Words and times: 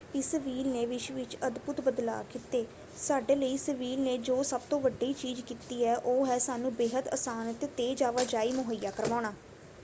ਇਸ 0.15 0.33
ਵ੍ਹੀਲ 0.35 0.67
ਨੇ 0.67 0.85
ਵਿਸ਼ਵ 0.85 1.15
ਵਿੱਚ 1.15 1.35
ਅਦਭੁਤ 1.47 1.81
ਬਦਲਾਅ 1.81 2.23
ਕੀਤੇ। 2.29 2.65
ਸਾਡੇ 2.97 3.35
ਲਈ 3.35 3.53
ਇਸ 3.53 3.67
ਵ੍ਹੀਲ 3.71 3.99
ਨੇ 3.99 4.17
ਜੋ 4.19 4.41
ਸਭ 4.43 4.61
ਤੋਂ 4.69 4.79
ਵੱਡੀ 4.81 5.11
ਚੀਜ਼ 5.13 5.41
ਕੀਤੀ 5.43 5.83
ਹੈ 5.85 5.95
ਉਹ 5.97 6.25
ਹੈ 6.27 6.37
ਸਾਨੂੰ 6.39 6.73
ਬੇਹੱਦ 6.75 7.07
ਆਸਾਨ 7.09 7.51
ਅਤੇ 7.51 7.67
ਤੇਜ਼ 7.77 8.03
ਆਵਾਜਾਈ 8.03 8.51
ਮੁਹੱਈਆ 8.53 8.91
ਕਰਵਾਉਣਾ। 8.91 9.33